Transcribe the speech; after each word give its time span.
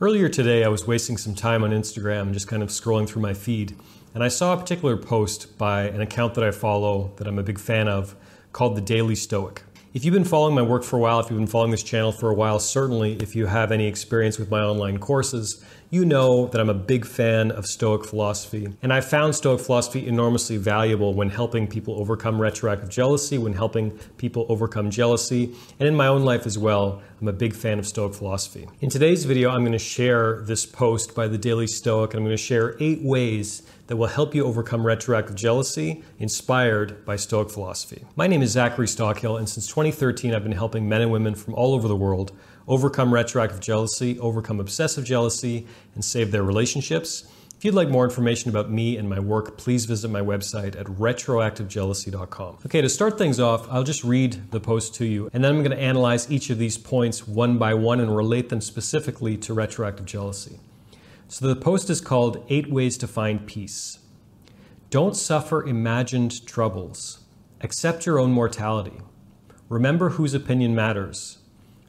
Earlier 0.00 0.28
today, 0.28 0.64
I 0.64 0.68
was 0.68 0.88
wasting 0.88 1.16
some 1.16 1.36
time 1.36 1.62
on 1.62 1.70
Instagram, 1.70 2.32
just 2.32 2.48
kind 2.48 2.64
of 2.64 2.70
scrolling 2.70 3.06
through 3.06 3.22
my 3.22 3.32
feed, 3.32 3.76
and 4.12 4.24
I 4.24 4.28
saw 4.28 4.52
a 4.52 4.56
particular 4.56 4.96
post 4.96 5.56
by 5.56 5.82
an 5.84 6.00
account 6.00 6.34
that 6.34 6.42
I 6.42 6.50
follow 6.50 7.12
that 7.16 7.28
I'm 7.28 7.38
a 7.38 7.44
big 7.44 7.60
fan 7.60 7.86
of 7.86 8.16
called 8.52 8.76
The 8.76 8.80
Daily 8.80 9.14
Stoic. 9.14 9.62
If 9.92 10.04
you've 10.04 10.12
been 10.12 10.24
following 10.24 10.56
my 10.56 10.62
work 10.62 10.82
for 10.82 10.96
a 10.96 10.98
while, 10.98 11.20
if 11.20 11.30
you've 11.30 11.38
been 11.38 11.46
following 11.46 11.70
this 11.70 11.84
channel 11.84 12.10
for 12.10 12.28
a 12.28 12.34
while, 12.34 12.58
certainly 12.58 13.12
if 13.18 13.36
you 13.36 13.46
have 13.46 13.70
any 13.70 13.86
experience 13.86 14.36
with 14.36 14.50
my 14.50 14.62
online 14.62 14.98
courses, 14.98 15.64
you 15.94 16.04
know 16.04 16.48
that 16.48 16.60
I'm 16.60 16.68
a 16.68 16.74
big 16.74 17.06
fan 17.06 17.52
of 17.52 17.66
Stoic 17.66 18.04
philosophy. 18.04 18.66
And 18.82 18.92
I 18.92 19.00
found 19.00 19.36
Stoic 19.36 19.60
philosophy 19.60 20.08
enormously 20.08 20.56
valuable 20.56 21.14
when 21.14 21.30
helping 21.30 21.68
people 21.68 21.94
overcome 22.00 22.40
retroactive 22.40 22.88
jealousy, 22.88 23.38
when 23.38 23.52
helping 23.52 23.92
people 24.16 24.44
overcome 24.48 24.90
jealousy, 24.90 25.54
and 25.78 25.86
in 25.86 25.94
my 25.94 26.08
own 26.08 26.24
life 26.24 26.46
as 26.46 26.58
well. 26.58 27.00
I'm 27.20 27.28
a 27.28 27.32
big 27.32 27.54
fan 27.54 27.78
of 27.78 27.86
Stoic 27.86 28.12
philosophy. 28.12 28.68
In 28.80 28.90
today's 28.90 29.24
video, 29.24 29.50
I'm 29.50 29.60
going 29.60 29.70
to 29.70 29.78
share 29.78 30.42
this 30.42 30.66
post 30.66 31.14
by 31.14 31.28
the 31.28 31.38
Daily 31.38 31.68
Stoic, 31.68 32.10
and 32.10 32.18
I'm 32.18 32.24
going 32.24 32.36
to 32.36 32.42
share 32.42 32.76
eight 32.80 33.00
ways 33.02 33.62
that 33.86 33.96
will 33.96 34.08
help 34.08 34.34
you 34.34 34.44
overcome 34.44 34.84
retroactive 34.84 35.36
jealousy 35.36 36.02
inspired 36.18 37.04
by 37.04 37.14
Stoic 37.14 37.50
philosophy. 37.50 38.04
My 38.16 38.26
name 38.26 38.42
is 38.42 38.50
Zachary 38.50 38.88
Stockill, 38.88 39.38
and 39.38 39.48
since 39.48 39.68
2013, 39.68 40.34
I've 40.34 40.42
been 40.42 40.52
helping 40.52 40.88
men 40.88 41.02
and 41.02 41.12
women 41.12 41.36
from 41.36 41.54
all 41.54 41.72
over 41.72 41.86
the 41.86 41.96
world 41.96 42.32
overcome 42.66 43.12
retroactive 43.12 43.60
jealousy, 43.60 44.18
overcome 44.18 44.60
obsessive 44.60 45.04
jealousy, 45.04 45.66
and 45.94 46.04
save 46.04 46.30
their 46.30 46.42
relationships. 46.42 47.24
If 47.56 47.64
you'd 47.64 47.74
like 47.74 47.88
more 47.88 48.04
information 48.04 48.50
about 48.50 48.70
me 48.70 48.98
and 48.98 49.08
my 49.08 49.18
work, 49.18 49.56
please 49.56 49.86
visit 49.86 50.08
my 50.08 50.20
website 50.20 50.78
at 50.78 50.86
retroactivejealousy.com. 50.86 52.58
Okay, 52.66 52.82
to 52.82 52.88
start 52.90 53.16
things 53.16 53.40
off, 53.40 53.66
I'll 53.70 53.84
just 53.84 54.04
read 54.04 54.50
the 54.50 54.60
post 54.60 54.94
to 54.96 55.06
you, 55.06 55.30
and 55.32 55.42
then 55.42 55.54
I'm 55.54 55.62
going 55.62 55.76
to 55.76 55.82
analyze 55.82 56.30
each 56.30 56.50
of 56.50 56.58
these 56.58 56.76
points 56.76 57.26
one 57.26 57.56
by 57.56 57.72
one 57.72 58.00
and 58.00 58.14
relate 58.14 58.50
them 58.50 58.60
specifically 58.60 59.38
to 59.38 59.54
retroactive 59.54 60.04
jealousy. 60.04 60.58
So 61.28 61.46
the 61.46 61.56
post 61.56 61.88
is 61.88 62.02
called 62.02 62.44
Eight 62.50 62.70
Ways 62.70 62.98
to 62.98 63.06
Find 63.06 63.46
Peace. 63.46 63.98
Don't 64.90 65.16
suffer 65.16 65.66
imagined 65.66 66.46
troubles. 66.46 67.20
Accept 67.62 68.04
your 68.04 68.18
own 68.18 68.30
mortality. 68.30 69.00
Remember 69.70 70.10
whose 70.10 70.34
opinion 70.34 70.74
matters. 70.74 71.38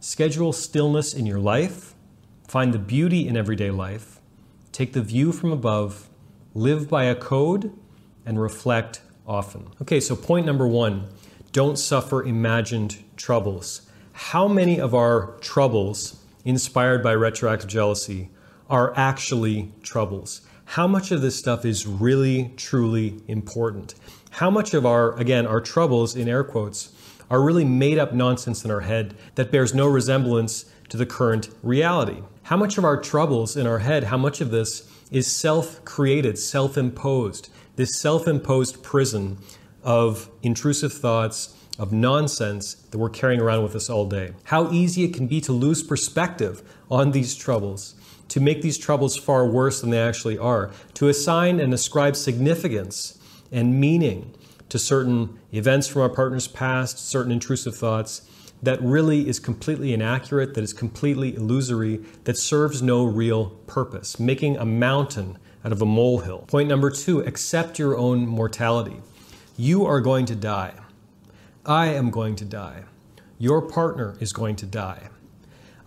Schedule 0.05 0.53
stillness 0.53 1.15
in 1.15 1.25
your 1.25 1.39
life. 1.39 1.95
Find 2.47 2.71
the 2.71 2.77
beauty 2.77 3.27
in 3.27 3.35
everyday 3.35 3.71
life. 3.71 4.21
Take 4.71 4.93
the 4.93 5.01
view 5.01 5.31
from 5.31 5.51
above. 5.51 6.09
Live 6.53 6.87
by 6.87 7.05
a 7.05 7.15
code 7.15 7.73
and 8.23 8.39
reflect 8.39 9.01
often. 9.25 9.67
Okay, 9.81 9.99
so 9.99 10.15
point 10.15 10.45
number 10.45 10.67
one 10.67 11.07
don't 11.53 11.79
suffer 11.79 12.23
imagined 12.23 13.03
troubles. 13.17 13.89
How 14.13 14.47
many 14.47 14.79
of 14.79 14.93
our 14.93 15.37
troubles 15.41 16.23
inspired 16.43 17.01
by 17.01 17.15
retroactive 17.15 17.67
jealousy 17.67 18.29
are 18.69 18.95
actually 18.95 19.71
troubles? 19.81 20.41
How 20.65 20.85
much 20.85 21.11
of 21.11 21.21
this 21.21 21.35
stuff 21.35 21.65
is 21.65 21.87
really, 21.87 22.53
truly 22.57 23.21
important? 23.27 23.95
How 24.29 24.51
much 24.51 24.75
of 24.75 24.85
our, 24.85 25.17
again, 25.19 25.47
our 25.47 25.61
troubles, 25.61 26.15
in 26.15 26.29
air 26.29 26.43
quotes, 26.43 26.91
are 27.29 27.41
really 27.41 27.65
made 27.65 27.97
up 27.97 28.13
nonsense 28.13 28.63
in 28.63 28.71
our 28.71 28.81
head 28.81 29.15
that 29.35 29.51
bears 29.51 29.73
no 29.73 29.87
resemblance 29.87 30.65
to 30.89 30.97
the 30.97 31.05
current 31.05 31.49
reality? 31.63 32.21
How 32.43 32.57
much 32.57 32.77
of 32.77 32.85
our 32.85 32.99
troubles 32.99 33.57
in 33.57 33.65
our 33.67 33.79
head, 33.79 34.05
how 34.05 34.17
much 34.17 34.41
of 34.41 34.51
this 34.51 34.89
is 35.11 35.31
self 35.31 35.83
created, 35.85 36.37
self 36.37 36.77
imposed, 36.77 37.49
this 37.75 37.99
self 37.99 38.27
imposed 38.27 38.83
prison 38.83 39.37
of 39.83 40.29
intrusive 40.43 40.93
thoughts, 40.93 41.55
of 41.77 41.91
nonsense 41.91 42.75
that 42.91 42.97
we're 42.97 43.09
carrying 43.09 43.41
around 43.41 43.63
with 43.63 43.75
us 43.75 43.89
all 43.89 44.07
day? 44.07 44.33
How 44.45 44.71
easy 44.71 45.03
it 45.03 45.13
can 45.13 45.27
be 45.27 45.41
to 45.41 45.51
lose 45.51 45.83
perspective 45.83 46.61
on 46.89 47.11
these 47.11 47.35
troubles 47.35 47.95
to 48.29 48.39
make 48.39 48.61
these 48.61 48.77
troubles 48.77 49.15
far 49.15 49.47
worse 49.47 49.81
than 49.81 49.89
they 49.89 50.01
actually 50.01 50.37
are, 50.37 50.71
to 50.95 51.07
assign 51.07 51.59
and 51.59 51.73
ascribe 51.73 52.15
significance 52.15 53.19
and 53.51 53.79
meaning 53.79 54.33
to 54.69 54.79
certain 54.79 55.39
events 55.51 55.87
from 55.87 56.01
our 56.01 56.09
partner's 56.09 56.47
past, 56.47 56.97
certain 56.99 57.31
intrusive 57.31 57.75
thoughts, 57.75 58.29
that 58.63 58.81
really 58.81 59.27
is 59.27 59.39
completely 59.39 59.93
inaccurate, 59.93 60.53
that 60.53 60.63
is 60.63 60.73
completely 60.73 61.35
illusory, 61.35 62.03
that 62.23 62.37
serves 62.37 62.81
no 62.81 63.03
real 63.03 63.51
purpose, 63.67 64.19
making 64.19 64.57
a 64.57 64.65
mountain 64.65 65.37
out 65.63 65.71
of 65.71 65.81
a 65.81 65.85
molehill. 65.85 66.39
Point 66.47 66.69
number 66.69 66.89
two 66.89 67.19
accept 67.21 67.79
your 67.79 67.97
own 67.97 68.27
mortality. 68.27 69.01
You 69.57 69.85
are 69.85 70.01
going 70.01 70.25
to 70.27 70.35
die. 70.35 70.73
I 71.65 71.87
am 71.87 72.11
going 72.11 72.35
to 72.37 72.45
die. 72.45 72.83
Your 73.37 73.61
partner 73.61 74.15
is 74.19 74.33
going 74.33 74.55
to 74.57 74.65
die. 74.65 75.09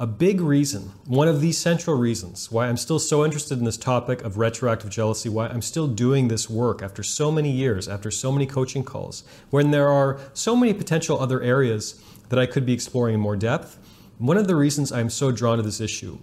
A 0.01 0.07
big 0.07 0.41
reason, 0.41 0.93
one 1.07 1.27
of 1.27 1.41
the 1.41 1.51
central 1.51 1.97
reasons 1.97 2.53
why 2.53 2.69
I'm 2.69 2.77
still 2.77 3.01
so 3.01 3.25
interested 3.25 3.59
in 3.59 3.65
this 3.65 3.77
topic 3.77 4.23
of 4.23 4.39
retroactive 4.39 4.91
jealousy, 4.91 5.29
why 5.29 5.49
I'm 5.49 5.61
still 5.61 5.89
doing 5.89 6.29
this 6.29 6.49
work 6.49 6.83
after 6.83 7.03
so 7.03 7.33
many 7.33 7.51
years, 7.51 7.89
after 7.89 8.09
so 8.09 8.31
many 8.31 8.47
coaching 8.47 8.85
calls, 8.85 9.25
when 9.51 9.73
there 9.73 9.89
are 9.89 10.21
so 10.35 10.55
many 10.55 10.73
potential 10.73 11.19
other 11.19 11.43
areas 11.43 12.01
that 12.29 12.39
I 12.39 12.47
could 12.47 12.65
be 12.65 12.73
exploring 12.73 13.17
in 13.17 13.21
more 13.21 13.35
depth, 13.35 13.77
one 14.19 14.37
of 14.37 14.47
the 14.47 14.55
reasons 14.55 14.93
I'm 14.93 15.11
so 15.11 15.33
drawn 15.33 15.57
to 15.57 15.65
this 15.65 15.81
issue 15.81 16.21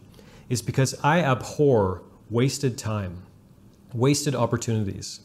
is 0.48 0.62
because 0.62 0.96
I 1.04 1.22
abhor 1.22 2.02
wasted 2.30 2.78
time, 2.78 3.24
wasted 3.94 4.36
opportunities. 4.36 5.20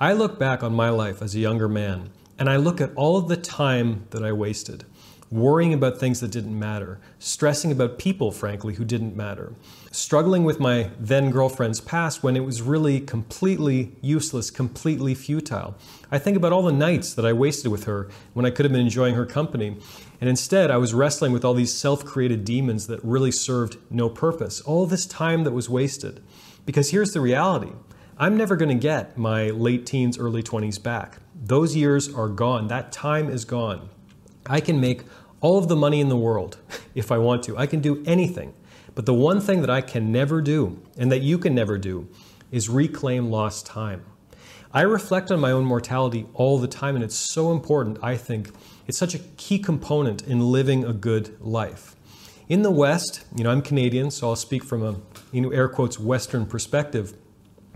I 0.00 0.12
look 0.12 0.38
back 0.38 0.62
on 0.62 0.72
my 0.72 0.90
life 0.90 1.22
as 1.22 1.34
a 1.34 1.40
younger 1.40 1.68
man 1.68 2.10
and 2.38 2.48
I 2.48 2.54
look 2.54 2.80
at 2.80 2.94
all 2.94 3.16
of 3.16 3.26
the 3.26 3.36
time 3.36 4.06
that 4.10 4.22
I 4.22 4.30
wasted 4.30 4.84
worrying 5.30 5.74
about 5.74 5.98
things 5.98 6.20
that 6.20 6.30
didn't 6.30 6.58
matter, 6.58 6.98
stressing 7.18 7.72
about 7.72 7.98
people, 7.98 8.30
frankly, 8.30 8.74
who 8.74 8.84
didn't 8.84 9.16
matter, 9.16 9.52
struggling 9.90 10.44
with 10.44 10.60
my 10.60 10.90
then 10.98 11.30
girlfriend's 11.30 11.80
past 11.80 12.22
when 12.22 12.36
it 12.36 12.44
was 12.44 12.62
really 12.62 13.00
completely 13.00 13.92
useless, 14.00 14.50
completely 14.50 15.14
futile. 15.14 15.74
I 16.10 16.18
think 16.18 16.36
about 16.36 16.52
all 16.52 16.62
the 16.62 16.72
nights 16.72 17.14
that 17.14 17.26
I 17.26 17.32
wasted 17.32 17.72
with 17.72 17.84
her 17.84 18.08
when 18.34 18.46
I 18.46 18.50
could 18.50 18.64
have 18.64 18.72
been 18.72 18.80
enjoying 18.80 19.14
her 19.14 19.26
company. 19.26 19.76
And 20.20 20.30
instead, 20.30 20.70
I 20.70 20.76
was 20.76 20.94
wrestling 20.94 21.32
with 21.32 21.44
all 21.44 21.54
these 21.54 21.74
self 21.74 22.04
created 22.04 22.44
demons 22.44 22.86
that 22.86 23.04
really 23.04 23.32
served 23.32 23.78
no 23.90 24.08
purpose. 24.08 24.60
All 24.60 24.86
this 24.86 25.06
time 25.06 25.44
that 25.44 25.52
was 25.52 25.68
wasted. 25.68 26.22
Because 26.64 26.90
here's 26.90 27.12
the 27.12 27.20
reality 27.20 27.72
I'm 28.18 28.36
never 28.36 28.56
going 28.56 28.68
to 28.68 28.74
get 28.74 29.18
my 29.18 29.50
late 29.50 29.86
teens, 29.86 30.18
early 30.18 30.42
20s 30.42 30.82
back. 30.82 31.18
Those 31.34 31.76
years 31.76 32.12
are 32.12 32.28
gone. 32.28 32.68
That 32.68 32.92
time 32.92 33.28
is 33.28 33.44
gone. 33.44 33.90
I 34.48 34.60
can 34.60 34.80
make 34.80 35.02
all 35.40 35.58
of 35.58 35.68
the 35.68 35.76
money 35.76 36.00
in 36.00 36.08
the 36.08 36.16
world 36.16 36.58
if 36.94 37.12
I 37.12 37.18
want 37.18 37.42
to. 37.44 37.56
I 37.56 37.66
can 37.66 37.80
do 37.80 38.02
anything. 38.06 38.54
But 38.94 39.06
the 39.06 39.14
one 39.14 39.40
thing 39.40 39.60
that 39.60 39.70
I 39.70 39.82
can 39.82 40.10
never 40.10 40.40
do, 40.40 40.80
and 40.96 41.12
that 41.12 41.20
you 41.20 41.38
can 41.38 41.54
never 41.54 41.76
do, 41.76 42.08
is 42.50 42.68
reclaim 42.68 43.30
lost 43.30 43.66
time. 43.66 44.04
I 44.72 44.82
reflect 44.82 45.30
on 45.30 45.40
my 45.40 45.52
own 45.52 45.64
mortality 45.64 46.26
all 46.34 46.58
the 46.58 46.68
time, 46.68 46.96
and 46.96 47.04
it's 47.04 47.14
so 47.14 47.52
important, 47.52 47.98
I 48.02 48.16
think. 48.16 48.50
It's 48.86 48.98
such 48.98 49.14
a 49.14 49.18
key 49.36 49.58
component 49.58 50.22
in 50.22 50.40
living 50.40 50.84
a 50.84 50.92
good 50.92 51.38
life. 51.40 51.96
In 52.48 52.62
the 52.62 52.70
West, 52.70 53.24
you 53.34 53.42
know, 53.44 53.50
I'm 53.50 53.62
Canadian, 53.62 54.10
so 54.10 54.28
I'll 54.28 54.36
speak 54.36 54.62
from 54.62 54.82
a, 54.82 54.96
you 55.32 55.40
know, 55.40 55.50
air 55.50 55.68
quotes, 55.68 55.98
Western 55.98 56.46
perspective. 56.46 57.14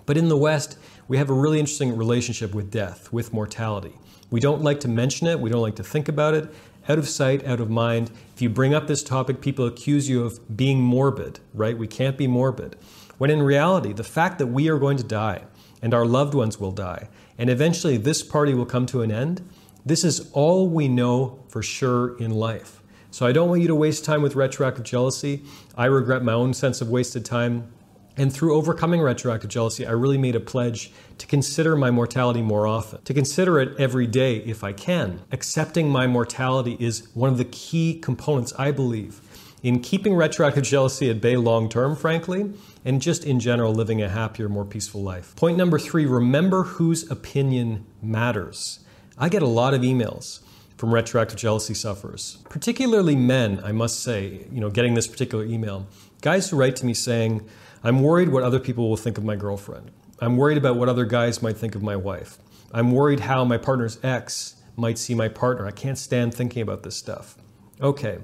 But 0.07 0.17
in 0.17 0.29
the 0.29 0.37
West, 0.37 0.79
we 1.09 1.17
have 1.17 1.29
a 1.29 1.35
really 1.35 1.59
interesting 1.59 1.97
relationship 1.97 2.55
with 2.55 2.71
death, 2.71 3.13
with 3.13 3.33
mortality. 3.33 3.95
We 4.31 4.41
don't 4.41 4.63
like 4.63 4.81
to 4.81 4.89
mention 4.89 5.27
it, 5.27 5.41
we 5.41 5.51
don't 5.51 5.63
like 5.63 5.77
to 5.77 5.85
think 5.85 6.09
about 6.09 6.35
it. 6.35 6.53
Out 6.89 6.99
of 6.99 7.09
sight, 7.09 7.47
out 7.47 7.61
of 7.61 7.71
mind. 7.71 8.11
If 8.35 8.43
you 8.43 8.49
bring 8.49 8.75
up 8.75 8.87
this 8.87 9.03
topic, 9.03 9.41
people 9.41 9.67
accuse 9.67 10.09
you 10.09 10.25
of 10.25 10.57
being 10.57 10.81
morbid, 10.81 11.39
right? 11.53 11.77
We 11.77 11.87
can't 11.87 12.17
be 12.17 12.27
morbid. 12.27 12.75
When 13.19 13.31
in 13.31 13.43
reality, 13.43 13.93
the 13.93 14.03
fact 14.03 14.39
that 14.39 14.47
we 14.47 14.69
are 14.69 14.79
going 14.79 14.97
to 14.97 15.05
die 15.05 15.45
and 15.83 15.93
our 15.93 16.07
loved 16.07 16.35
ones 16.35 16.59
will 16.59 16.73
die, 16.73 17.09
and 17.39 17.51
eventually 17.51 17.97
this 17.97 18.23
party 18.23 18.55
will 18.55 18.67
come 18.67 18.87
to 18.87 19.03
an 19.03 19.13
end, 19.13 19.43
this 19.85 20.05
is 20.05 20.31
all 20.33 20.69
we 20.69 20.89
know 20.89 21.39
for 21.49 21.63
sure 21.63 22.17
in 22.19 22.31
life. 22.31 22.83
So 23.11 23.27
I 23.27 23.33
don't 23.33 23.49
want 23.49 23.61
you 23.61 23.69
to 23.69 23.75
waste 23.75 24.05
time 24.05 24.23
with 24.23 24.37
retroactive 24.37 24.85
jealousy. 24.85 25.43
I 25.77 25.87
regret 25.87 26.23
my 26.23 26.33
own 26.33 26.55
sense 26.55 26.81
of 26.81 26.89
wasted 26.89 27.25
time. 27.25 27.71
And 28.17 28.33
through 28.33 28.55
overcoming 28.55 29.01
retroactive 29.01 29.51
jealousy, 29.51 29.87
I 29.87 29.93
really 29.93 30.19
made 30.19 30.37
a 30.37 30.41
pledge 30.41 30.93
to 31.19 31.27
consider 31.27 31.77
my 31.77 31.91
mortality 31.91 32.43
more 32.43 32.67
often, 32.67 33.03
to 33.03 33.15
consider 33.15 33.61
it 33.61 33.79
every 33.79 34.07
day 34.07 34.39
if 34.39 34.65
I 34.65 34.73
can. 34.73 35.21
Accepting 35.33 35.89
my 35.89 36.07
mortality 36.07 36.77
is 36.81 37.09
one 37.15 37.31
of 37.31 37.39
the 37.39 37.45
key 37.47 37.99
components, 37.99 38.53
I 38.59 38.73
believe, 38.73 39.21
in 39.63 39.81
keeping 39.81 40.15
retroactive 40.15 40.65
jealousy 40.65 41.11
at 41.11 41.21
bay 41.21 41.37
long 41.37 41.69
term, 41.69 41.95
frankly, 41.95 42.53
and 42.85 43.01
just 43.01 43.25
in 43.25 43.41
general 43.41 43.73
living 43.73 44.03
a 44.03 44.09
happier, 44.09 44.49
more 44.49 44.65
peaceful 44.65 45.03
life. 45.03 45.37
Point 45.37 45.57
number 45.57 45.79
three 45.79 46.07
remember 46.07 46.65
whose 46.65 47.11
opinion 47.11 47.87
matters. 48.03 48.81
I 49.19 49.29
get 49.29 49.43
a 49.43 49.47
lot 49.47 49.75
of 49.75 49.83
emails 49.83 50.41
from 50.79 50.95
retroactive 50.95 51.39
jealousy 51.39 51.75
sufferers, 51.75 52.39
particularly 52.49 53.15
men, 53.15 53.61
I 53.63 53.73
must 53.73 54.01
say, 54.01 54.47
you 54.51 54.61
know, 54.61 54.71
getting 54.71 54.95
this 54.95 55.07
particular 55.07 55.45
email. 55.45 55.87
Guys 56.23 56.49
who 56.49 56.57
write 56.57 56.77
to 56.77 56.87
me 56.87 56.95
saying, 56.95 57.47
I'm 57.83 58.03
worried 58.03 58.29
what 58.29 58.43
other 58.43 58.61
people 58.61 58.89
will 58.89 58.97
think 58.97 59.17
of 59.17 59.25
my 59.25 59.37
girlfriend. 59.37 59.91
I'm 60.21 60.37
worried 60.37 60.59
about 60.59 60.77
what 60.77 60.89
other 60.89 61.07
guys 61.07 61.43
might 61.43 61.57
think 61.57 61.75
of 61.75 61.83
my 61.83 61.97
wife. 61.97 62.39
I'm 62.73 62.93
worried 62.93 63.21
how 63.21 63.45
my 63.45 63.57
partner's 63.57 63.99
ex 64.03 64.57
might 64.77 64.99
see 64.99 65.15
my 65.15 65.29
partner. 65.29 65.67
I 65.67 65.71
can't 65.71 65.99
stand 65.99 66.35
thinking 66.35 66.63
about 66.63 66.83
this 66.83 66.97
stuff. 66.97 67.37
Okay, 67.81 68.19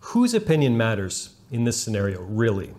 whose 0.00 0.32
opinion 0.32 0.76
matters 0.76 1.34
in 1.50 1.64
this 1.64 1.80
scenario, 1.82 2.22
really? 2.22 2.72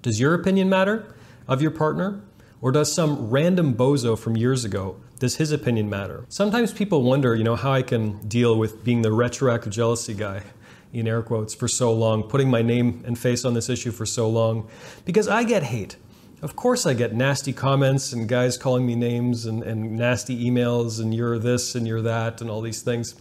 Does 0.00 0.18
your 0.18 0.34
opinion 0.34 0.70
matter 0.70 1.14
of 1.46 1.60
your 1.60 1.70
partner? 1.70 2.22
Or 2.62 2.70
does 2.70 2.94
some 2.94 3.28
random 3.28 3.74
bozo 3.74 4.16
from 4.16 4.36
years 4.36 4.64
ago, 4.64 4.96
does 5.18 5.36
his 5.36 5.50
opinion 5.50 5.90
matter? 5.90 6.24
Sometimes 6.28 6.72
people 6.72 7.02
wonder, 7.02 7.34
you 7.34 7.42
know, 7.42 7.56
how 7.56 7.72
I 7.72 7.82
can 7.82 8.26
deal 8.28 8.56
with 8.56 8.84
being 8.84 9.02
the 9.02 9.12
retroactive 9.12 9.72
jealousy 9.72 10.14
guy 10.14 10.44
in 10.92 11.08
air 11.08 11.22
quotes 11.22 11.54
for 11.54 11.68
so 11.68 11.92
long, 11.92 12.22
putting 12.22 12.50
my 12.50 12.62
name 12.62 13.02
and 13.06 13.18
face 13.18 13.44
on 13.44 13.54
this 13.54 13.68
issue 13.68 13.90
for 13.90 14.06
so 14.06 14.28
long, 14.28 14.68
because 15.04 15.28
I 15.28 15.44
get 15.44 15.62
hate. 15.62 15.96
Of 16.42 16.56
course, 16.56 16.86
I 16.86 16.94
get 16.94 17.14
nasty 17.14 17.52
comments 17.52 18.12
and 18.12 18.28
guys 18.28 18.58
calling 18.58 18.84
me 18.84 18.96
names 18.96 19.46
and, 19.46 19.62
and 19.62 19.96
nasty 19.96 20.50
emails 20.50 21.00
and 21.00 21.14
you're 21.14 21.38
this 21.38 21.74
and 21.74 21.86
you're 21.86 22.02
that 22.02 22.40
and 22.40 22.50
all 22.50 22.60
these 22.60 22.82
things. 22.82 23.14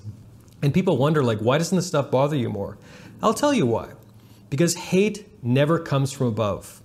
And 0.63 0.73
people 0.73 0.97
wonder, 0.97 1.23
like, 1.23 1.39
why 1.39 1.57
doesn't 1.57 1.75
this 1.75 1.87
stuff 1.87 2.09
bother 2.09 2.35
you 2.35 2.49
more? 2.49 2.77
I'll 3.21 3.33
tell 3.33 3.53
you 3.53 3.65
why. 3.65 3.89
Because 4.49 4.75
hate 4.75 5.27
never 5.43 5.79
comes 5.79 6.11
from 6.11 6.27
above. 6.27 6.81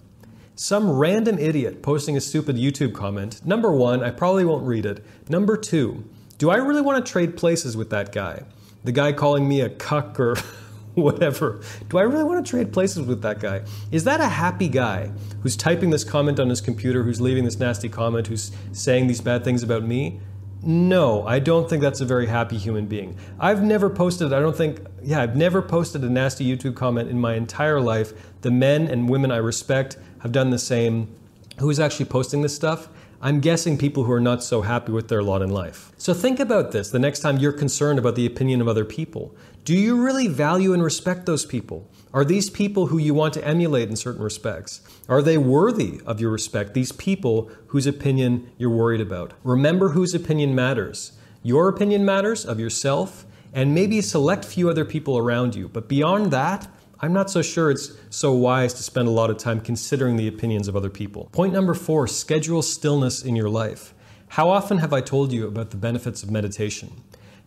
Some 0.55 0.91
random 0.91 1.39
idiot 1.39 1.83
posting 1.83 2.17
a 2.17 2.21
stupid 2.21 2.57
YouTube 2.57 2.95
comment, 2.95 3.45
number 3.45 3.73
one, 3.73 4.03
I 4.03 4.11
probably 4.11 4.45
won't 4.45 4.67
read 4.67 4.87
it. 4.87 5.05
Number 5.29 5.57
two, 5.57 6.05
do 6.39 6.51
I 6.51 6.57
really 6.57 6.81
want 6.81 7.05
to 7.05 7.13
trade 7.13 7.37
places 7.37 7.77
with 7.77 7.91
that 7.91 8.13
guy? 8.13 8.43
The 8.85 8.93
guy 8.93 9.13
calling 9.13 9.49
me 9.49 9.61
a 9.61 9.69
cuck 9.69 10.19
or 10.21 10.37
whatever. 11.07 11.61
Do 11.91 11.99
I 11.99 12.03
really 12.03 12.25
want 12.25 12.45
to 12.45 12.51
trade 12.51 12.73
places 12.73 13.07
with 13.07 13.21
that 13.21 13.39
guy? 13.39 13.63
Is 13.93 14.05
that 14.05 14.21
a 14.21 14.29
happy 14.29 14.69
guy 14.69 15.11
who's 15.43 15.55
typing 15.55 15.91
this 15.91 16.05
comment 16.05 16.41
on 16.41 16.49
his 16.49 16.63
computer, 16.63 17.03
who's 17.03 17.21
leaving 17.21 17.45
this 17.45 17.59
nasty 17.59 17.91
comment, 17.91 18.27
who's 18.29 18.51
saying 18.73 19.07
these 19.07 19.21
bad 19.21 19.45
things 19.45 19.63
about 19.63 19.85
me? 19.85 20.21
No, 20.63 21.27
I 21.27 21.39
don't 21.39 21.69
think 21.69 21.83
that's 21.83 22.01
a 22.01 22.07
very 22.07 22.27
happy 22.27 22.57
human 22.57 22.87
being. 22.87 23.19
I've 23.39 23.63
never 23.63 23.91
posted, 23.91 24.33
I 24.33 24.41
don't 24.41 24.57
think, 24.57 24.81
yeah, 25.03 25.21
I've 25.21 25.37
never 25.37 25.61
posted 25.61 26.03
a 26.03 26.09
nasty 26.09 26.45
YouTube 26.45 26.75
comment 26.75 27.11
in 27.11 27.21
my 27.21 27.35
entire 27.35 27.81
life. 27.81 28.15
The 28.41 28.51
men 28.51 28.89
and 28.89 29.09
women 29.09 29.31
I 29.31 29.37
respect 29.37 29.99
have 30.21 30.33
done 30.33 30.49
the 30.49 30.59
same. 30.59 31.15
Who's 31.61 31.79
actually 31.79 32.07
posting 32.07 32.41
this 32.41 32.57
stuff? 32.57 32.89
I'm 33.21 33.41
guessing 33.41 33.79
people 33.79 34.05
who 34.05 34.13
are 34.13 34.21
not 34.21 34.43
so 34.43 34.63
happy 34.63 34.93
with 34.93 35.09
their 35.09 35.23
lot 35.23 35.41
in 35.41 35.51
life. 35.51 35.91
So 35.97 36.13
think 36.13 36.39
about 36.39 36.73
this 36.73 36.91
the 36.91 36.99
next 36.99 37.21
time 37.21 37.39
you're 37.39 37.53
concerned 37.53 37.99
about 37.99 38.15
the 38.15 38.27
opinion 38.27 38.61
of 38.61 38.69
other 38.69 38.85
people. 38.85 39.35
Do 39.65 39.75
you 39.75 40.03
really 40.03 40.29
value 40.29 40.73
and 40.73 40.83
respect 40.83 41.27
those 41.27 41.47
people? 41.47 41.91
Are 42.13 42.25
these 42.25 42.51
people 42.51 42.87
who 42.87 42.99
you 42.99 43.15
want 43.15 43.35
to 43.35 43.45
emulate 43.45 43.89
in 43.89 43.97
certain 43.97 44.23
respects? 44.23 44.81
Are 45.09 45.23
they 45.23 45.39
worthy 45.39 46.01
of 46.07 46.21
your 46.21 46.31
respect, 46.31 46.75
these 46.75 46.93
people 46.93 47.51
whose 47.69 47.87
opinion 47.87 48.51
you're 48.59 48.71
worried 48.71 49.01
about? 49.01 49.33
Remember 49.43 49.89
whose 49.89 50.15
opinion 50.15 50.55
matters. 50.55 51.13
Your 51.43 51.69
opinion 51.69 52.05
matters 52.05 52.45
of 52.45 52.61
yourself 52.61 53.25
and 53.53 53.75
maybe 53.75 53.99
a 53.99 54.03
select 54.03 54.45
few 54.45 54.69
other 54.69 54.85
people 54.85 55.17
around 55.17 55.55
you. 55.55 55.69
But 55.69 55.89
beyond 55.89 56.31
that, 56.31 56.69
I'm 56.99 57.13
not 57.13 57.31
so 57.31 57.43
sure 57.43 57.71
it's 57.71 57.93
so 58.09 58.33
wise 58.33 58.73
to 58.75 58.83
spend 58.83 59.07
a 59.07 59.11
lot 59.11 59.29
of 59.29 59.37
time 59.37 59.61
considering 59.61 60.17
the 60.17 60.29
opinions 60.29 60.67
of 60.67 60.75
other 60.75 60.89
people. 60.89 61.29
Point 61.31 61.53
number 61.53 61.75
four 61.75 62.07
schedule 62.07 62.63
stillness 62.63 63.23
in 63.23 63.37
your 63.37 63.51
life. 63.51 63.93
How 64.29 64.49
often 64.49 64.79
have 64.79 64.95
I 64.95 65.03
told 65.03 65.31
you 65.31 65.47
about 65.47 65.71
the 65.71 65.77
benefits 65.77 66.23
of 66.23 66.31
meditation? 66.31 66.91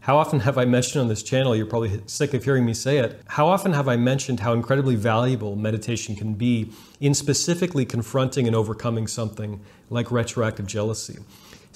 How 0.01 0.17
often 0.17 0.41
have 0.41 0.57
I 0.57 0.65
mentioned 0.65 1.01
on 1.01 1.07
this 1.07 1.23
channel, 1.23 1.55
you're 1.55 1.65
probably 1.65 1.99
sick 2.05 2.35
of 2.35 2.43
hearing 2.43 2.63
me 2.63 2.75
say 2.75 2.99
it, 2.99 3.21
how 3.25 3.47
often 3.47 3.73
have 3.73 3.87
I 3.87 3.97
mentioned 3.97 4.39
how 4.39 4.53
incredibly 4.53 4.95
valuable 4.95 5.55
meditation 5.55 6.15
can 6.15 6.35
be 6.35 6.71
in 7.01 7.15
specifically 7.15 7.85
confronting 7.85 8.45
and 8.45 8.55
overcoming 8.55 9.07
something 9.07 9.61
like 9.89 10.11
retroactive 10.11 10.67
jealousy? 10.67 11.17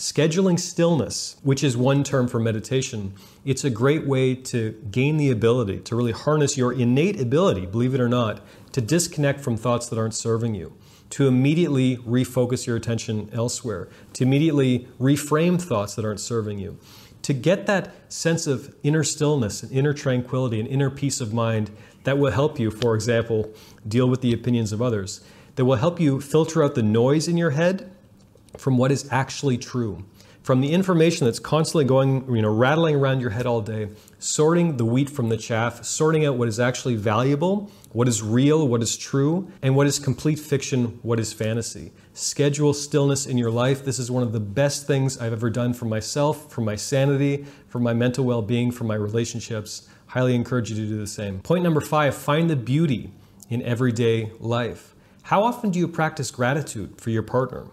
Scheduling 0.03 0.59
stillness, 0.59 1.37
which 1.43 1.63
is 1.63 1.77
one 1.77 2.03
term 2.03 2.27
for 2.27 2.37
meditation, 2.37 3.13
it's 3.45 3.63
a 3.63 3.69
great 3.69 4.05
way 4.05 4.35
to 4.35 4.71
gain 4.91 5.15
the 5.15 5.31
ability 5.31 5.79
to 5.79 5.95
really 5.95 6.11
harness 6.11 6.57
your 6.57 6.73
innate 6.73 7.21
ability, 7.21 7.65
believe 7.65 7.95
it 7.95 8.01
or 8.01 8.09
not, 8.09 8.41
to 8.73 8.81
disconnect 8.81 9.39
from 9.39 9.55
thoughts 9.55 9.87
that 9.87 9.97
aren't 9.97 10.13
serving 10.13 10.55
you, 10.55 10.73
to 11.09 11.25
immediately 11.25 11.95
refocus 11.99 12.67
your 12.67 12.75
attention 12.75 13.29
elsewhere, 13.31 13.87
to 14.11 14.25
immediately 14.25 14.89
reframe 14.99 15.57
thoughts 15.57 15.95
that 15.95 16.03
aren't 16.03 16.19
serving 16.19 16.59
you, 16.59 16.77
to 17.21 17.31
get 17.31 17.65
that 17.65 17.93
sense 18.11 18.45
of 18.45 18.75
inner 18.83 19.05
stillness 19.05 19.63
and 19.63 19.71
inner 19.71 19.93
tranquility 19.93 20.59
and 20.59 20.67
inner 20.67 20.89
peace 20.89 21.21
of 21.21 21.33
mind 21.33 21.71
that 22.03 22.17
will 22.17 22.31
help 22.31 22.59
you, 22.59 22.69
for 22.69 22.93
example, 22.93 23.53
deal 23.87 24.09
with 24.09 24.19
the 24.19 24.33
opinions 24.33 24.73
of 24.73 24.81
others, 24.81 25.21
that 25.55 25.63
will 25.63 25.77
help 25.77 25.97
you 25.97 26.19
filter 26.19 26.61
out 26.61 26.75
the 26.75 26.83
noise 26.83 27.29
in 27.29 27.37
your 27.37 27.51
head 27.51 27.89
from 28.57 28.77
what 28.77 28.91
is 28.91 29.07
actually 29.11 29.57
true, 29.57 30.03
from 30.43 30.59
the 30.59 30.71
information 30.71 31.25
that's 31.25 31.39
constantly 31.39 31.85
going, 31.85 32.25
you 32.35 32.41
know, 32.41 32.53
rattling 32.53 32.95
around 32.95 33.21
your 33.21 33.29
head 33.29 33.45
all 33.45 33.61
day, 33.61 33.87
sorting 34.19 34.75
the 34.77 34.83
wheat 34.85 35.09
from 35.09 35.29
the 35.29 35.37
chaff, 35.37 35.83
sorting 35.85 36.25
out 36.25 36.35
what 36.35 36.49
is 36.49 36.59
actually 36.59 36.95
valuable, 36.95 37.71
what 37.93 38.07
is 38.07 38.21
real, 38.21 38.67
what 38.67 38.81
is 38.81 38.97
true, 38.97 39.49
and 39.61 39.75
what 39.75 39.87
is 39.87 39.99
complete 39.99 40.37
fiction, 40.37 40.99
what 41.01 41.19
is 41.19 41.31
fantasy. 41.31 41.91
Schedule 42.13 42.73
stillness 42.73 43.25
in 43.25 43.37
your 43.37 43.51
life. 43.51 43.85
This 43.85 43.99
is 43.99 44.11
one 44.11 44.21
of 44.21 44.33
the 44.33 44.39
best 44.39 44.85
things 44.85 45.17
I've 45.17 45.33
ever 45.33 45.49
done 45.49 45.73
for 45.73 45.85
myself, 45.85 46.51
for 46.51 46.61
my 46.61 46.75
sanity, 46.75 47.45
for 47.69 47.79
my 47.79 47.93
mental 47.93 48.25
well 48.25 48.41
being, 48.41 48.71
for 48.71 48.83
my 48.83 48.95
relationships. 48.95 49.87
Highly 50.07 50.35
encourage 50.35 50.69
you 50.69 50.75
to 50.75 50.85
do 50.85 50.99
the 50.99 51.07
same. 51.07 51.39
Point 51.39 51.63
number 51.63 51.81
five 51.81 52.15
find 52.15 52.49
the 52.49 52.55
beauty 52.55 53.11
in 53.49 53.61
everyday 53.61 54.31
life. 54.39 54.93
How 55.23 55.43
often 55.43 55.71
do 55.71 55.79
you 55.79 55.87
practice 55.87 56.31
gratitude 56.31 56.99
for 56.99 57.09
your 57.09 57.23
partner? 57.23 57.67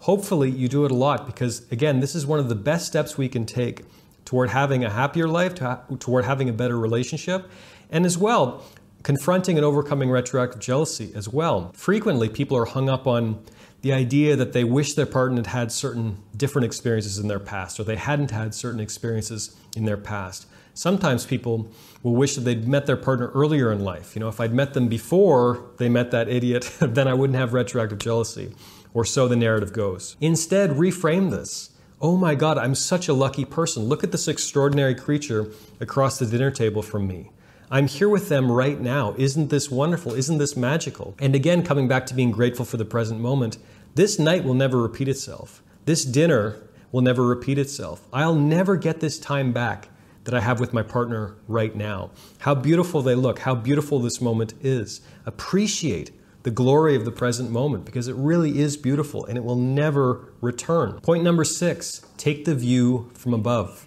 Hopefully, 0.00 0.50
you 0.50 0.68
do 0.68 0.84
it 0.84 0.90
a 0.90 0.94
lot 0.94 1.26
because, 1.26 1.70
again, 1.72 2.00
this 2.00 2.14
is 2.14 2.24
one 2.26 2.38
of 2.38 2.48
the 2.48 2.54
best 2.54 2.86
steps 2.86 3.18
we 3.18 3.28
can 3.28 3.44
take 3.44 3.82
toward 4.24 4.50
having 4.50 4.84
a 4.84 4.90
happier 4.90 5.26
life, 5.26 5.54
toward 5.98 6.24
having 6.24 6.48
a 6.48 6.52
better 6.52 6.78
relationship, 6.78 7.50
and 7.90 8.04
as 8.06 8.16
well, 8.16 8.62
confronting 9.02 9.56
and 9.56 9.64
overcoming 9.64 10.10
retroactive 10.10 10.60
jealousy 10.60 11.10
as 11.14 11.28
well. 11.28 11.72
Frequently, 11.72 12.28
people 12.28 12.56
are 12.56 12.66
hung 12.66 12.88
up 12.88 13.06
on 13.06 13.42
the 13.80 13.92
idea 13.92 14.36
that 14.36 14.52
they 14.52 14.64
wish 14.64 14.94
their 14.94 15.06
partner 15.06 15.36
had 15.36 15.46
had 15.46 15.72
certain 15.72 16.18
different 16.36 16.66
experiences 16.66 17.18
in 17.18 17.28
their 17.28 17.38
past 17.38 17.78
or 17.78 17.84
they 17.84 17.96
hadn't 17.96 18.30
had 18.30 18.54
certain 18.54 18.80
experiences 18.80 19.56
in 19.76 19.84
their 19.84 19.96
past. 19.96 20.46
Sometimes 20.74 21.24
people 21.24 21.70
will 22.02 22.14
wish 22.14 22.34
that 22.34 22.42
they'd 22.42 22.66
met 22.68 22.86
their 22.86 22.96
partner 22.96 23.30
earlier 23.34 23.72
in 23.72 23.80
life. 23.80 24.14
You 24.14 24.20
know, 24.20 24.28
if 24.28 24.40
I'd 24.40 24.52
met 24.52 24.74
them 24.74 24.88
before 24.88 25.64
they 25.78 25.88
met 25.88 26.10
that 26.10 26.28
idiot, 26.28 26.70
then 26.80 27.08
I 27.08 27.14
wouldn't 27.14 27.38
have 27.38 27.52
retroactive 27.52 27.98
jealousy 27.98 28.52
or 28.98 29.04
so 29.04 29.28
the 29.28 29.36
narrative 29.36 29.72
goes. 29.72 30.16
Instead, 30.20 30.70
reframe 30.70 31.30
this. 31.30 31.70
Oh 32.00 32.16
my 32.16 32.34
God, 32.34 32.58
I'm 32.58 32.74
such 32.74 33.06
a 33.06 33.12
lucky 33.12 33.44
person. 33.44 33.84
Look 33.84 34.02
at 34.02 34.10
this 34.10 34.26
extraordinary 34.26 34.96
creature 34.96 35.52
across 35.78 36.18
the 36.18 36.26
dinner 36.26 36.50
table 36.50 36.82
from 36.82 37.06
me. 37.06 37.30
I'm 37.70 37.86
here 37.86 38.08
with 38.08 38.28
them 38.28 38.50
right 38.50 38.80
now. 38.80 39.14
Isn't 39.16 39.50
this 39.50 39.70
wonderful? 39.70 40.14
Isn't 40.14 40.38
this 40.38 40.56
magical? 40.56 41.14
And 41.20 41.36
again, 41.36 41.62
coming 41.62 41.86
back 41.86 42.06
to 42.06 42.14
being 42.14 42.32
grateful 42.32 42.64
for 42.64 42.76
the 42.76 42.84
present 42.84 43.20
moment, 43.20 43.58
this 43.94 44.18
night 44.18 44.42
will 44.42 44.54
never 44.54 44.82
repeat 44.82 45.06
itself. 45.06 45.62
This 45.84 46.04
dinner 46.04 46.56
will 46.90 47.02
never 47.02 47.24
repeat 47.24 47.56
itself. 47.56 48.08
I'll 48.12 48.34
never 48.34 48.74
get 48.74 48.98
this 48.98 49.20
time 49.20 49.52
back 49.52 49.90
that 50.24 50.34
I 50.34 50.40
have 50.40 50.58
with 50.58 50.72
my 50.72 50.82
partner 50.82 51.36
right 51.46 51.76
now. 51.76 52.10
How 52.38 52.56
beautiful 52.56 53.00
they 53.02 53.14
look, 53.14 53.38
how 53.38 53.54
beautiful 53.54 54.00
this 54.00 54.20
moment 54.20 54.54
is. 54.60 55.02
Appreciate 55.24 56.10
the 56.42 56.50
glory 56.50 56.94
of 56.94 57.04
the 57.04 57.10
present 57.10 57.50
moment 57.50 57.84
because 57.84 58.08
it 58.08 58.14
really 58.14 58.58
is 58.58 58.76
beautiful 58.76 59.24
and 59.26 59.36
it 59.36 59.44
will 59.44 59.56
never 59.56 60.32
return. 60.40 61.00
Point 61.00 61.24
number 61.24 61.44
six 61.44 62.02
take 62.16 62.44
the 62.44 62.54
view 62.54 63.10
from 63.14 63.34
above. 63.34 63.86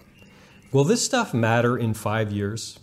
Will 0.72 0.84
this 0.84 1.04
stuff 1.04 1.34
matter 1.34 1.76
in 1.76 1.94
five 1.94 2.32
years? 2.32 2.78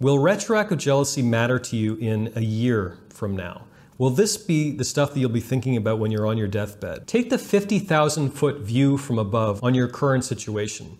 Will 0.00 0.18
retroactive 0.18 0.78
jealousy 0.78 1.22
matter 1.22 1.58
to 1.60 1.76
you 1.76 1.94
in 1.96 2.32
a 2.34 2.40
year 2.40 2.98
from 3.08 3.36
now? 3.36 3.66
Will 3.98 4.10
this 4.10 4.36
be 4.36 4.72
the 4.72 4.84
stuff 4.84 5.14
that 5.14 5.20
you'll 5.20 5.30
be 5.30 5.38
thinking 5.40 5.76
about 5.76 6.00
when 6.00 6.10
you're 6.10 6.26
on 6.26 6.36
your 6.36 6.48
deathbed? 6.48 7.06
Take 7.06 7.30
the 7.30 7.38
50,000 7.38 8.30
foot 8.30 8.60
view 8.60 8.96
from 8.96 9.18
above 9.18 9.62
on 9.62 9.74
your 9.74 9.86
current 9.86 10.24
situation. 10.24 10.98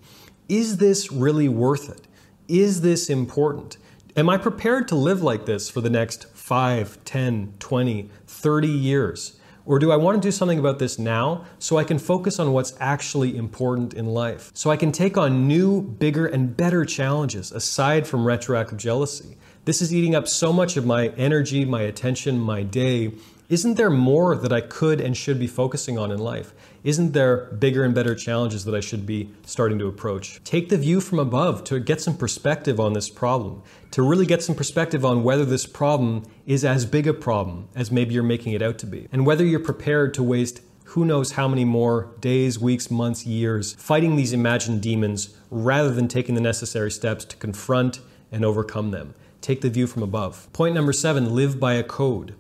Is 0.49 0.77
this 0.77 1.11
really 1.11 1.49
worth 1.49 1.91
it? 1.91 2.07
Is 2.47 2.83
this 2.83 3.11
important? 3.11 3.79
Am 4.15 4.29
I 4.29 4.37
prepared 4.37 4.87
to 4.89 4.95
live 4.95 5.23
like 5.23 5.47
this 5.47 5.71
for 5.71 5.81
the 5.81 5.91
next 5.91 6.27
5, 6.53 7.03
10, 7.07 7.55
20, 7.61 8.11
30 8.27 8.69
years? 8.69 9.41
Or 9.65 9.79
do 9.79 9.91
I 9.91 9.97
want 9.97 10.21
to 10.21 10.29
do 10.29 10.31
something 10.31 10.59
about 10.59 10.79
this 10.79 10.99
now 10.99 11.47
so 11.59 11.79
I 11.79 11.85
can 11.85 11.99
focus 11.99 12.39
on 12.39 12.53
what's 12.53 12.75
actually 12.79 13.39
important 13.39 13.95
in 13.95 14.05
life? 14.05 14.51
So 14.53 14.71
I 14.71 14.77
can 14.77 14.93
take 14.93 15.17
on 15.17 15.49
new, 15.49 15.81
bigger, 15.81 16.27
and 16.27 16.55
better 16.55 16.85
challenges 16.85 17.53
aside 17.53 18.07
from 18.07 18.27
retroactive 18.27 18.77
jealousy. 18.77 19.39
This 19.65 19.81
is 19.81 19.95
eating 19.95 20.15
up 20.15 20.29
so 20.29 20.53
much 20.53 20.77
of 20.77 20.85
my 20.85 21.09
energy, 21.17 21.65
my 21.65 21.81
attention, 21.81 22.39
my 22.39 22.65
day. 22.65 23.13
Isn't 23.49 23.79
there 23.79 23.89
more 23.89 24.37
that 24.37 24.53
I 24.53 24.61
could 24.61 25.01
and 25.01 25.17
should 25.17 25.39
be 25.39 25.47
focusing 25.47 25.97
on 25.97 26.13
in 26.13 26.19
life? 26.19 26.53
Isn't 26.85 27.13
there 27.13 27.45
bigger 27.61 27.85
and 27.85 27.95
better 27.95 28.17
challenges 28.17 28.65
that 28.65 28.75
I 28.75 28.81
should 28.81 29.07
be 29.07 29.31
starting 29.47 29.79
to 29.79 29.87
approach? 29.87 30.43
Take 30.43 30.69
the 30.69 30.77
view 30.77 31.01
from 31.01 31.21
above 31.21 31.63
to 31.65 31.79
get 31.79 32.01
some 32.01 32.17
perspective 32.17 32.81
on 32.81 32.93
this 32.93 33.09
problem, 33.09 33.63
to 33.93 34.03
really 34.03 34.27
get 34.27 34.43
some 34.43 34.57
perspective 34.57 35.05
on 35.05 35.23
whether 35.23 35.45
this 35.45 35.65
problem 35.65 36.25
is 36.45 36.65
as 36.65 36.85
big 36.85 37.07
a 37.07 37.15
problem 37.15 37.69
as 37.77 37.93
maybe 37.93 38.15
you're 38.15 38.25
making 38.25 38.53
it 38.53 38.63
out 38.63 38.79
to 38.79 38.87
be, 38.87 39.07
and 39.13 39.25
whether 39.25 39.45
you're 39.45 39.61
prepared 39.61 40.13
to 40.15 40.25
waste 40.25 40.61
who 40.87 41.05
knows 41.05 41.33
how 41.33 41.47
many 41.47 41.65
more 41.65 42.11
days, 42.21 42.59
weeks, 42.59 42.91
months, 42.91 43.25
years 43.25 43.75
fighting 43.75 44.17
these 44.17 44.33
imagined 44.33 44.83
demons 44.83 45.37
rather 45.51 45.91
than 45.91 46.09
taking 46.09 46.35
the 46.35 46.41
necessary 46.41 46.91
steps 46.91 47.25
to 47.25 47.37
confront 47.37 48.01
and 48.33 48.45
overcome 48.45 48.91
them. 48.91 49.15
Take 49.41 49.61
the 49.61 49.71
view 49.71 49.87
from 49.87 50.03
above. 50.03 50.53
Point 50.53 50.75
number 50.75 50.93
seven 50.93 51.33
live 51.33 51.61
by 51.61 51.75
a 51.75 51.85
code. 51.85 52.35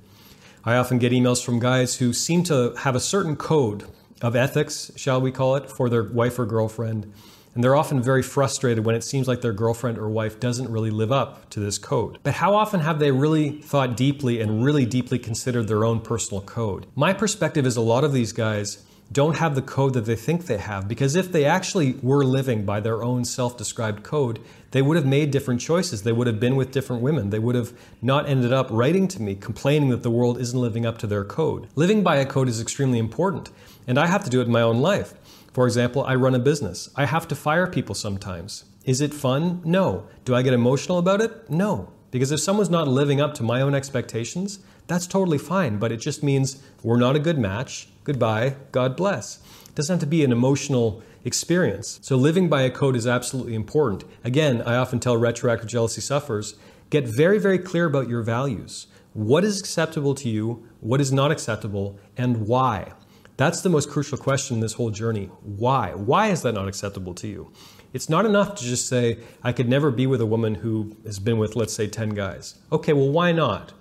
I 0.65 0.77
often 0.77 0.99
get 0.99 1.13
emails 1.13 1.45
from 1.45 1.61
guys 1.61 1.97
who 1.97 2.13
seem 2.13 2.43
to 2.45 2.75
have 2.81 2.95
a 2.95 3.01
certain 3.01 3.37
code 3.37 3.85
of 4.23 4.37
ethics, 4.37 4.91
shall 4.97 5.21
we 5.21 5.31
call 5.31 5.57
it, 5.57 5.71
for 5.71 5.88
their 5.88 6.05
wife 6.05 6.38
or 6.38 6.47
girlfriend. 6.47 7.12
And 7.55 7.62
they're 7.62 7.76
often 7.76 8.02
very 8.02 8.23
frustrated 8.23 8.85
when 8.87 8.95
it 8.95 9.05
seems 9.05 9.29
like 9.29 9.43
their 9.43 9.52
girlfriend 9.52 9.99
or 9.99 10.09
wife 10.09 10.41
doesn't 10.41 10.71
really 10.71 10.91
live 10.91 11.12
up 11.12 11.50
to 11.50 11.61
this 11.61 11.76
code. 11.76 12.19
But 12.23 12.35
how 12.35 12.55
often 12.55 12.81
have 12.81 12.99
they 12.99 13.11
really 13.11 13.61
thought 13.61 13.97
deeply 13.97 14.41
and 14.41 14.64
really 14.64 14.87
deeply 14.87 15.19
considered 15.19 15.69
their 15.69 15.85
own 15.85 16.00
personal 16.00 16.41
code? 16.41 16.87
My 16.95 17.12
perspective 17.12 17.67
is 17.67 17.76
a 17.76 17.83
lot 17.83 18.05
of 18.05 18.14
these 18.14 18.33
guys 18.33 18.85
don't 19.12 19.37
have 19.37 19.55
the 19.55 19.62
code 19.62 19.93
that 19.93 20.07
they 20.07 20.17
think 20.17 20.47
they 20.47 20.57
have 20.57 20.88
because 20.88 21.17
if 21.17 21.31
they 21.31 21.45
actually 21.45 21.93
were 22.02 22.25
living 22.25 22.64
by 22.64 22.81
their 22.81 23.02
own 23.02 23.25
self 23.25 23.59
described 23.59 24.02
code, 24.02 24.38
they 24.71 24.81
would 24.81 24.97
have 24.97 25.05
made 25.05 25.31
different 25.31 25.61
choices. 25.61 26.02
They 26.02 26.12
would 26.12 26.26
have 26.26 26.41
been 26.41 26.57
with 26.57 26.71
different 26.71 27.02
women. 27.02 27.29
They 27.29 27.38
would 27.38 27.55
have 27.55 27.75
not 28.00 28.26
ended 28.26 28.52
up 28.52 28.69
writing 28.71 29.07
to 29.09 29.21
me 29.21 29.35
complaining 29.35 29.91
that 29.91 30.02
the 30.02 30.11
world 30.11 30.41
isn't 30.41 30.59
living 30.59 30.87
up 30.87 30.97
to 30.99 31.07
their 31.07 31.25
code. 31.25 31.69
Living 31.75 32.02
by 32.02 32.17
a 32.17 32.25
code 32.25 32.49
is 32.49 32.61
extremely 32.61 32.99
important, 32.99 33.50
and 33.87 33.99
I 33.99 34.07
have 34.07 34.25
to 34.25 34.31
do 34.31 34.41
it 34.41 34.47
in 34.47 34.53
my 34.53 34.62
own 34.62 34.81
life. 34.81 35.15
For 35.53 35.67
example, 35.67 36.05
I 36.05 36.15
run 36.15 36.35
a 36.35 36.39
business. 36.39 36.89
I 36.97 37.05
have 37.07 37.29
to 37.29 37.35
fire 37.35 37.67
people 37.67 37.95
sometimes. 37.95 38.65
Is 38.85 39.01
it 39.01 39.15
fun? 39.15 39.61
No. 39.65 40.07
Do 40.25 40.35
I 40.35 40.43
get 40.43 40.55
emotional 40.55 40.99
about 40.99 41.21
it? 41.21 41.51
No. 41.51 41.93
Because 42.11 42.33
if 42.33 42.41
someone's 42.41 42.71
not 42.71 42.89
living 42.89 43.21
up 43.21 43.35
to 43.35 43.43
my 43.43 43.61
own 43.61 43.75
expectations, 43.75 44.61
that's 44.87 45.07
totally 45.07 45.39
fine, 45.39 45.79
but 45.79 45.93
it 45.93 45.99
just 45.99 46.23
means 46.23 46.62
we're 46.83 46.97
not 46.97 47.17
a 47.17 47.21
good 47.21 47.39
match. 47.39 47.89
Goodbye. 48.05 48.57
God 48.73 48.97
bless. 48.97 49.41
It 49.69 49.75
doesn't 49.75 49.95
have 49.95 50.01
to 50.01 50.07
be 50.07 50.25
an 50.25 50.33
emotional 50.33 51.03
experience. 51.25 51.99
So 52.03 52.17
living 52.17 52.49
by 52.49 52.62
a 52.62 52.71
code 52.71 52.97
is 52.97 53.07
absolutely 53.07 53.55
important. 53.55 54.05
Again, 54.25 54.62
I 54.62 54.77
often 54.77 55.01
tell 55.01 55.17
retroactive 55.17 55.69
jealousy 55.69 56.01
sufferers 56.01 56.55
get 56.91 57.07
very, 57.07 57.39
very 57.39 57.59
clear 57.59 57.87
about 57.87 58.09
your 58.09 58.23
values. 58.23 58.87
What 59.15 59.45
is 59.45 59.61
acceptable 59.61 60.15
to 60.17 60.29
you? 60.29 60.67
What 60.81 61.01
is 61.01 61.12
not 61.12 61.31
acceptable? 61.31 61.99
And 62.17 62.47
why? 62.47 62.93
That's 63.37 63.62
the 63.62 63.69
most 63.69 63.91
crucial 63.91 64.19
question 64.19 64.57
in 64.57 64.61
this 64.61 64.75
whole 64.75 64.91
journey. 64.91 65.27
Why? 65.43 65.93
Why 65.95 66.29
is 66.29 66.43
that 66.43 66.53
not 66.53 66.69
acceptable 66.69 67.15
to 67.15 67.29
you? 67.29 67.53
It's 67.93 68.09
not 68.09 68.25
enough 68.25 68.55
to 68.57 68.65
just 68.65 68.89
say, 68.89 69.19
I 69.43 69.53
could 69.53 69.69
never 69.69 69.91
be 69.91 70.07
with 70.07 70.21
a 70.21 70.27
woman 70.27 70.57
who 70.57 70.97
has 71.05 71.19
been 71.19 71.39
with, 71.39 71.57
let's 71.57 71.75
say, 71.75 71.87
10 71.87 72.11
guys. 72.11 72.57
Okay, 72.71 72.93
well, 72.93 73.11
why 73.11 73.33
not? 73.33 73.73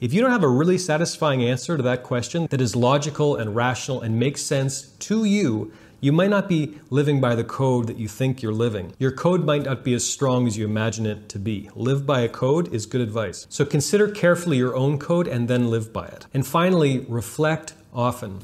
If 0.00 0.14
you 0.14 0.22
don't 0.22 0.30
have 0.30 0.42
a 0.42 0.48
really 0.48 0.78
satisfying 0.78 1.44
answer 1.44 1.76
to 1.76 1.82
that 1.82 2.02
question 2.02 2.46
that 2.50 2.60
is 2.60 2.74
logical 2.74 3.36
and 3.36 3.54
rational 3.54 4.00
and 4.00 4.18
makes 4.18 4.42
sense 4.42 4.82
to 4.82 5.24
you, 5.24 5.72
you 6.00 6.10
might 6.12 6.30
not 6.30 6.48
be 6.48 6.78
living 6.88 7.20
by 7.20 7.34
the 7.34 7.44
code 7.44 7.86
that 7.86 7.98
you 7.98 8.08
think 8.08 8.40
you're 8.40 8.54
living. 8.54 8.94
Your 8.98 9.12
code 9.12 9.44
might 9.44 9.64
not 9.64 9.84
be 9.84 9.92
as 9.92 10.08
strong 10.08 10.46
as 10.46 10.56
you 10.56 10.64
imagine 10.64 11.04
it 11.04 11.28
to 11.28 11.38
be. 11.38 11.68
Live 11.74 12.06
by 12.06 12.20
a 12.20 12.28
code 12.28 12.72
is 12.72 12.86
good 12.86 13.02
advice. 13.02 13.46
So 13.50 13.66
consider 13.66 14.08
carefully 14.08 14.56
your 14.56 14.74
own 14.74 14.98
code 14.98 15.28
and 15.28 15.46
then 15.46 15.68
live 15.68 15.92
by 15.92 16.06
it. 16.06 16.26
And 16.32 16.46
finally, 16.46 17.00
reflect 17.00 17.74
often. 17.92 18.40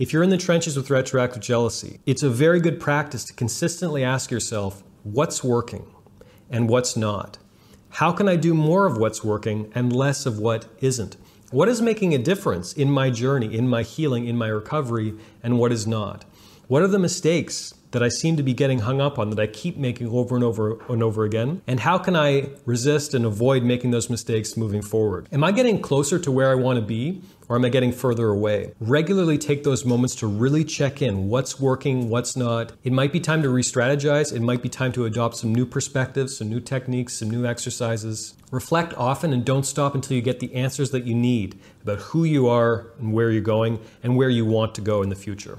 If 0.00 0.14
you're 0.14 0.22
in 0.22 0.30
the 0.30 0.38
trenches 0.38 0.78
with 0.78 0.88
retroactive 0.88 1.42
jealousy, 1.42 2.00
it's 2.06 2.22
a 2.22 2.30
very 2.30 2.58
good 2.58 2.80
practice 2.80 3.22
to 3.26 3.34
consistently 3.34 4.02
ask 4.02 4.30
yourself 4.30 4.82
what's 5.02 5.44
working 5.44 5.84
and 6.48 6.70
what's 6.70 6.96
not. 6.96 7.36
How 7.90 8.10
can 8.10 8.26
I 8.26 8.36
do 8.36 8.54
more 8.54 8.86
of 8.86 8.96
what's 8.96 9.22
working 9.22 9.70
and 9.74 9.94
less 9.94 10.24
of 10.24 10.38
what 10.38 10.64
isn't? 10.80 11.18
What 11.50 11.68
is 11.68 11.82
making 11.82 12.14
a 12.14 12.18
difference 12.18 12.72
in 12.72 12.90
my 12.90 13.10
journey, 13.10 13.54
in 13.54 13.68
my 13.68 13.82
healing, 13.82 14.26
in 14.26 14.38
my 14.38 14.48
recovery, 14.48 15.12
and 15.42 15.58
what 15.58 15.70
is 15.70 15.86
not? 15.86 16.24
What 16.66 16.80
are 16.80 16.88
the 16.88 16.98
mistakes 16.98 17.74
that 17.92 18.02
I 18.02 18.08
seem 18.08 18.36
to 18.36 18.42
be 18.42 18.54
getting 18.54 18.80
hung 18.80 19.00
up 19.00 19.18
on 19.18 19.30
that 19.30 19.40
I 19.40 19.46
keep 19.46 19.76
making 19.76 20.08
over 20.08 20.34
and 20.34 20.44
over 20.44 20.78
and 20.88 21.02
over 21.02 21.24
again? 21.24 21.62
And 21.66 21.80
how 21.80 21.98
can 21.98 22.16
I 22.16 22.48
resist 22.64 23.14
and 23.14 23.24
avoid 23.24 23.62
making 23.62 23.90
those 23.90 24.10
mistakes 24.10 24.56
moving 24.56 24.82
forward? 24.82 25.28
Am 25.32 25.44
I 25.44 25.52
getting 25.52 25.80
closer 25.80 26.18
to 26.18 26.30
where 26.30 26.50
I 26.50 26.54
want 26.54 26.78
to 26.78 26.84
be 26.84 27.22
or 27.48 27.56
am 27.56 27.64
I 27.64 27.68
getting 27.68 27.90
further 27.90 28.28
away? 28.28 28.72
Regularly 28.78 29.36
take 29.36 29.64
those 29.64 29.84
moments 29.84 30.14
to 30.16 30.26
really 30.26 30.64
check 30.64 31.02
in 31.02 31.28
what's 31.28 31.58
working, 31.58 32.08
what's 32.08 32.36
not. 32.36 32.72
It 32.84 32.92
might 32.92 33.12
be 33.12 33.18
time 33.18 33.42
to 33.42 33.50
re 33.50 33.62
strategize, 33.62 34.32
it 34.32 34.40
might 34.40 34.62
be 34.62 34.68
time 34.68 34.92
to 34.92 35.04
adopt 35.04 35.36
some 35.36 35.52
new 35.52 35.66
perspectives, 35.66 36.36
some 36.36 36.48
new 36.48 36.60
techniques, 36.60 37.14
some 37.14 37.28
new 37.28 37.44
exercises. 37.44 38.34
Reflect 38.52 38.94
often 38.94 39.32
and 39.32 39.44
don't 39.44 39.64
stop 39.64 39.94
until 39.94 40.16
you 40.16 40.22
get 40.22 40.40
the 40.40 40.54
answers 40.54 40.90
that 40.92 41.04
you 41.04 41.14
need 41.14 41.58
about 41.82 41.98
who 41.98 42.24
you 42.24 42.48
are 42.48 42.86
and 42.98 43.12
where 43.12 43.30
you're 43.30 43.42
going 43.42 43.80
and 44.02 44.16
where 44.16 44.30
you 44.30 44.44
want 44.44 44.74
to 44.76 44.80
go 44.80 45.02
in 45.02 45.08
the 45.08 45.16
future. 45.16 45.58